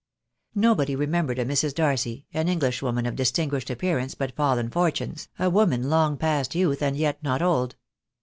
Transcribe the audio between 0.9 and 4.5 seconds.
remembered a Mrs. Darcy, an Englishwoman of distinguished appearance but